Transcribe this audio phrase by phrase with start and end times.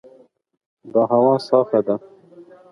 [0.93, 1.95] دا هوا صافه ده.